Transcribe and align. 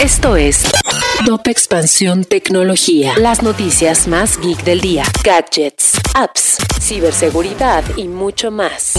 Esto 0.00 0.36
es 0.36 0.62
Top 1.26 1.48
Expansión 1.48 2.22
Tecnología. 2.22 3.14
Las 3.18 3.42
noticias 3.42 4.06
más 4.06 4.38
geek 4.38 4.62
del 4.62 4.80
día. 4.80 5.02
Gadgets, 5.24 5.98
apps, 6.14 6.58
ciberseguridad 6.80 7.82
y 7.96 8.06
mucho 8.06 8.52
más. 8.52 8.92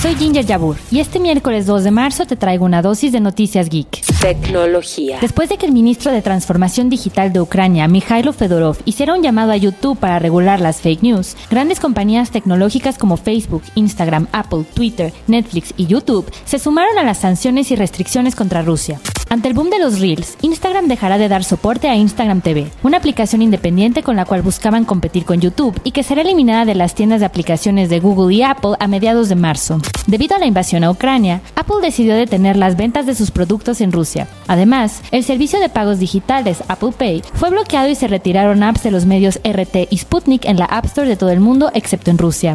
Soy 0.00 0.14
Ginger 0.14 0.46
Yabur 0.46 0.76
y 0.90 1.00
este 1.00 1.18
miércoles 1.18 1.66
2 1.66 1.82
de 1.82 1.90
marzo 1.90 2.26
te 2.26 2.36
traigo 2.36 2.64
una 2.64 2.80
dosis 2.80 3.10
de 3.10 3.18
noticias 3.18 3.68
geek. 3.68 4.02
Tecnología. 4.20 5.18
Después 5.20 5.48
de 5.48 5.58
que 5.58 5.66
el 5.66 5.72
ministro 5.72 6.12
de 6.12 6.22
Transformación 6.22 6.88
Digital 6.88 7.32
de 7.32 7.40
Ucrania, 7.40 7.88
Mikhailo 7.88 8.32
Fedorov, 8.32 8.78
hiciera 8.84 9.14
un 9.14 9.22
llamado 9.22 9.50
a 9.50 9.56
YouTube 9.56 9.98
para 9.98 10.20
regular 10.20 10.60
las 10.60 10.80
fake 10.80 11.02
news, 11.02 11.36
grandes 11.50 11.80
compañías 11.80 12.30
tecnológicas 12.30 12.98
como 12.98 13.16
Facebook, 13.16 13.62
Instagram, 13.74 14.28
Apple, 14.30 14.64
Twitter, 14.74 15.12
Netflix 15.26 15.74
y 15.76 15.86
YouTube 15.86 16.30
se 16.44 16.60
sumaron 16.60 16.98
a 16.98 17.04
las 17.04 17.18
sanciones 17.18 17.72
y 17.72 17.76
restricciones 17.76 18.36
contra 18.36 18.62
Rusia. 18.62 19.00
Ante 19.32 19.48
el 19.48 19.54
boom 19.54 19.70
de 19.70 19.78
los 19.78 19.98
Reels, 19.98 20.36
Instagram 20.42 20.88
dejará 20.88 21.16
de 21.16 21.26
dar 21.26 21.42
soporte 21.42 21.88
a 21.88 21.96
Instagram 21.96 22.42
TV, 22.42 22.70
una 22.82 22.98
aplicación 22.98 23.40
independiente 23.40 24.02
con 24.02 24.14
la 24.14 24.26
cual 24.26 24.42
buscaban 24.42 24.84
competir 24.84 25.24
con 25.24 25.40
YouTube 25.40 25.80
y 25.84 25.92
que 25.92 26.02
será 26.02 26.20
eliminada 26.20 26.66
de 26.66 26.74
las 26.74 26.94
tiendas 26.94 27.20
de 27.20 27.24
aplicaciones 27.24 27.88
de 27.88 27.98
Google 27.98 28.34
y 28.34 28.42
Apple 28.42 28.72
a 28.78 28.88
mediados 28.88 29.30
de 29.30 29.34
marzo. 29.34 29.80
Debido 30.06 30.36
a 30.36 30.38
la 30.38 30.44
invasión 30.44 30.84
a 30.84 30.90
Ucrania, 30.90 31.40
Apple 31.54 31.76
decidió 31.80 32.14
detener 32.14 32.58
las 32.58 32.76
ventas 32.76 33.06
de 33.06 33.14
sus 33.14 33.30
productos 33.30 33.80
en 33.80 33.92
Rusia. 33.92 34.28
Además, 34.48 35.00
el 35.12 35.24
servicio 35.24 35.60
de 35.60 35.70
pagos 35.70 35.98
digitales 35.98 36.62
Apple 36.68 36.92
Pay 36.92 37.22
fue 37.32 37.48
bloqueado 37.48 37.88
y 37.88 37.94
se 37.94 38.08
retiraron 38.08 38.62
apps 38.62 38.82
de 38.82 38.90
los 38.90 39.06
medios 39.06 39.40
RT 39.44 39.88
y 39.88 39.96
Sputnik 39.96 40.44
en 40.44 40.58
la 40.58 40.66
App 40.66 40.84
Store 40.84 41.08
de 41.08 41.16
todo 41.16 41.30
el 41.30 41.40
mundo 41.40 41.70
excepto 41.72 42.10
en 42.10 42.18
Rusia. 42.18 42.54